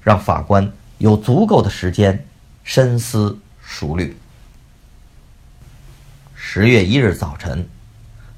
[0.00, 2.24] 让法官有足够的时间
[2.62, 4.16] 深思熟虑。
[6.34, 7.68] 十月一日早晨，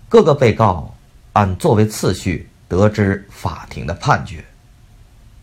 [0.09, 0.96] 各个被告
[1.37, 4.43] 按座位次序得知法庭的判决。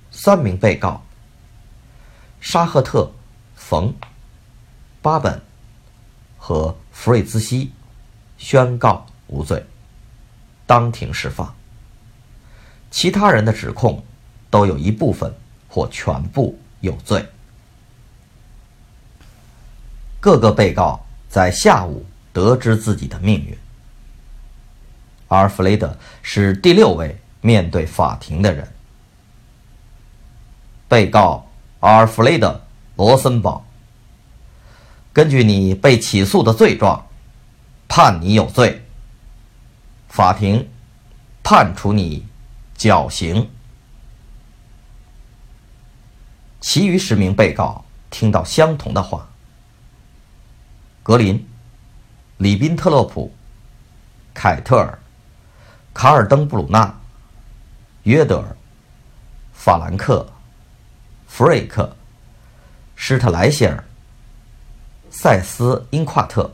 [0.09, 0.99] 三名被告
[2.41, 3.11] 沙赫特、
[3.55, 3.93] 冯、
[5.03, 5.39] 巴本
[6.35, 7.71] 和弗瑞兹西
[8.39, 9.63] 宣告无罪。
[10.65, 11.53] 当庭释放。
[12.89, 14.03] 其他人的指控
[14.49, 15.31] 都有一部分
[15.67, 17.23] 或全部有罪。
[20.19, 23.55] 各个被告在下午得知自己的命运。
[25.34, 28.71] 阿尔弗雷德是第六位面对法庭的人。
[30.88, 31.47] 被告
[31.79, 32.49] 阿尔弗雷德·
[32.97, 33.65] 罗森堡，
[35.11, 37.07] 根据你被起诉的罪状，
[37.88, 38.86] 判你有罪。
[40.07, 40.69] 法庭
[41.41, 42.27] 判处你
[42.75, 43.49] 绞刑。
[46.61, 49.27] 其余十名被告听到相同的话。
[51.01, 51.43] 格林、
[52.38, 53.34] 里宾特洛普、
[54.31, 54.99] 凯特尔、
[55.93, 56.99] 卡尔登布鲁纳、
[58.03, 58.57] 约德尔、
[59.53, 60.27] 法兰克、
[61.27, 61.95] 弗瑞克、
[62.95, 63.83] 施特莱谢尔、
[65.09, 66.53] 塞斯因夸特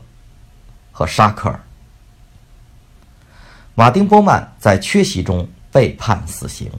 [0.92, 1.60] 和沙克尔。
[3.74, 6.70] 马丁·波曼在缺席中被判死刑，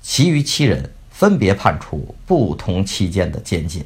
[0.00, 3.84] 其余七人分别判处不同期间的监禁。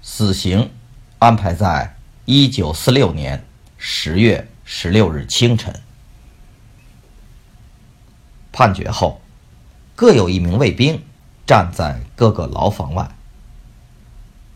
[0.00, 0.70] 死刑
[1.18, 1.96] 安排在
[2.26, 3.44] 1946年
[3.84, 5.78] 10月16日清晨。
[8.50, 9.20] 判决后，
[9.94, 11.04] 各有一名卫兵
[11.46, 13.06] 站在各个牢房外，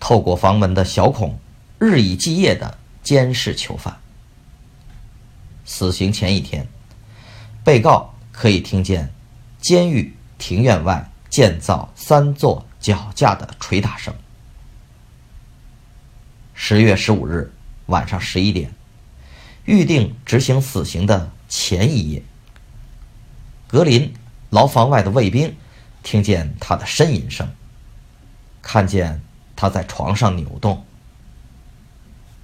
[0.00, 1.38] 透过房门的小孔，
[1.78, 4.00] 日以继夜地监视囚犯。
[5.66, 6.66] 死刑前一天，
[7.62, 9.12] 被告可以听见
[9.60, 14.14] 监狱庭院外建造三座脚架的捶打声。
[16.54, 17.52] 十月十五日
[17.86, 18.72] 晚上十一点，
[19.68, 22.22] 预定执行死刑的前一夜，
[23.66, 24.14] 格林
[24.48, 25.54] 牢房外的卫兵
[26.02, 27.46] 听见他的呻吟声，
[28.62, 29.20] 看见
[29.54, 30.86] 他在床上扭动。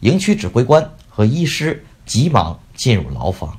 [0.00, 3.58] 营区指挥官和医师急忙进入牢房，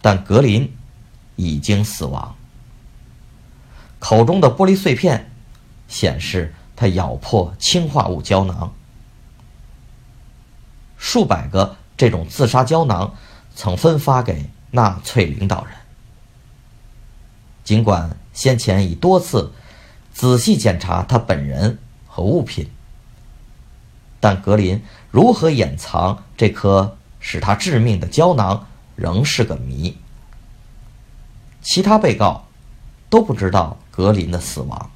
[0.00, 0.72] 但格林
[1.34, 2.36] 已经死亡。
[3.98, 5.32] 口中的玻璃碎片
[5.88, 8.72] 显示他咬破氰化物胶囊。
[10.96, 13.14] 数百个这种自杀胶囊
[13.54, 15.74] 曾分发给纳粹领导人。
[17.64, 19.52] 尽管先前已多次
[20.12, 22.68] 仔细检查他本人和物品，
[24.20, 29.96] 但格林如何掩藏这颗使他致命的胶囊仍是个谜。
[31.62, 32.46] 其他被告
[33.08, 34.90] 都不知道格林的死亡。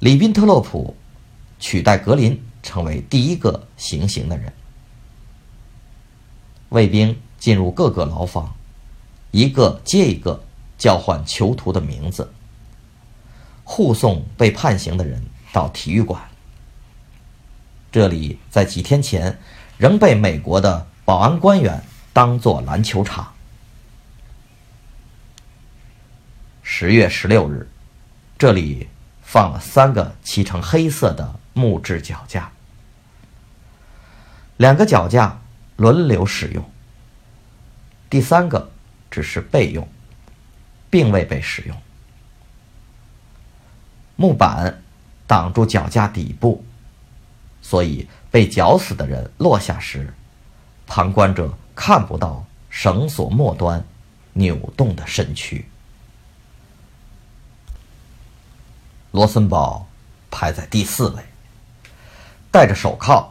[0.00, 0.96] 里宾特洛普
[1.58, 2.42] 取代格林。
[2.64, 4.50] 成为第一个行刑的人。
[6.74, 8.52] 卫兵进入各个牢房，
[9.30, 10.42] 一个接一个
[10.76, 12.32] 叫唤囚徒的名字，
[13.62, 16.20] 护送被判刑的人到体育馆。
[17.92, 19.38] 这里在几天前
[19.78, 21.80] 仍被美国的保安官员
[22.12, 23.32] 当作篮球场。
[26.64, 27.70] 十月十六日，
[28.36, 28.88] 这里
[29.22, 32.50] 放了三个漆成黑色的木质脚架。
[34.56, 35.40] 两个脚架
[35.76, 36.70] 轮流使用，
[38.08, 38.70] 第三个
[39.10, 39.88] 只是备用，
[40.90, 41.76] 并未被使用。
[44.16, 44.82] 木板
[45.26, 46.64] 挡住脚架底部，
[47.62, 50.14] 所以被绞死的人落下时，
[50.86, 53.84] 旁观者看不到绳索末端
[54.32, 55.66] 扭动的身躯。
[59.10, 59.88] 罗森堡
[60.30, 61.22] 排在第四位，
[62.50, 63.30] 戴着手铐。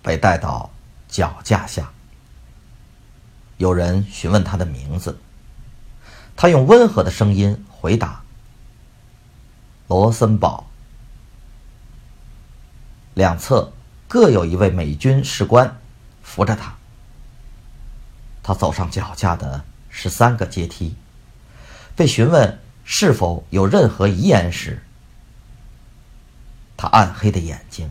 [0.00, 0.70] 被带到
[1.08, 1.90] 脚架下，
[3.56, 5.18] 有人询问他的名字，
[6.36, 8.22] 他用温和的声音回答
[9.88, 10.68] ：“罗森堡。”
[13.14, 13.72] 两侧
[14.06, 15.80] 各有一位美军士官
[16.22, 16.76] 扶着他。
[18.42, 20.94] 他走上脚架的十三个阶梯，
[21.96, 24.82] 被询问是否有任何遗言时，
[26.76, 27.90] 他暗黑的眼睛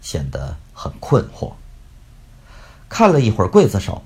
[0.00, 0.56] 显得。
[0.74, 1.52] 很困惑，
[2.92, 4.04] 看了一会儿刽子手，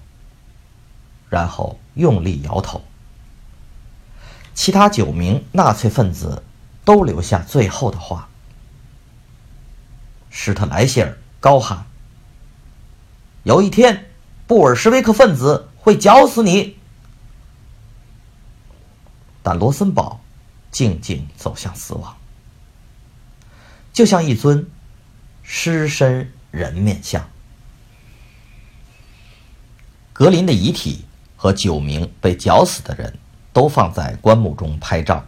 [1.28, 2.84] 然后用力摇头。
[4.54, 6.44] 其他九名纳粹分子
[6.84, 8.28] 都留下最后的话。
[10.30, 11.84] 施特莱希尔高喊
[13.42, 14.08] ：“有一天，
[14.46, 16.78] 布尔什维克分子会绞死你。”
[19.42, 20.20] 但罗森堡
[20.70, 22.16] 静静走向死亡，
[23.92, 24.70] 就像一尊
[25.42, 26.32] 狮身。
[26.52, 27.28] 人面像，
[30.16, 31.04] 格林的遗体
[31.36, 33.18] 和九名被绞死的人
[33.52, 35.22] 都放在棺木中拍照，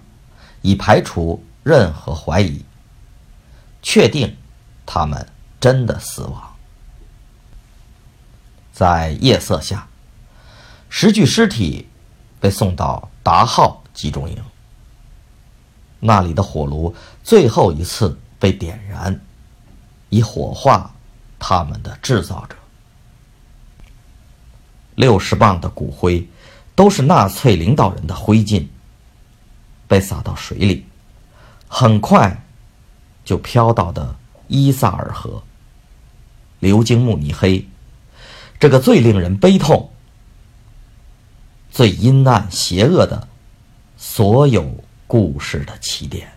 [0.63, 2.65] 以排除任何怀疑，
[3.83, 4.35] 确定
[4.87, 5.29] 他们
[5.61, 6.57] 真的死亡。
[8.73, 9.87] 在夜色下，
[10.89, 11.87] 十具尸体
[12.41, 14.43] 被送到达号集中营，
[16.01, 19.21] 那里的火炉最后一次被点燃，
[20.09, 20.91] 以火化。
[21.41, 22.57] 他们的制造者，
[24.99, 26.27] 六十磅的骨灰，
[26.75, 28.67] 都是纳粹领导人的灰烬，
[29.87, 30.85] 被撒到水里，
[31.69, 32.45] 很快
[33.25, 34.17] 就飘到的
[34.49, 35.41] 伊萨尔河，
[36.59, 37.65] 流经慕尼黑，
[38.59, 39.89] 这个最令人悲痛、
[41.71, 43.29] 最阴暗邪恶的
[43.97, 46.29] 所有故事的起点。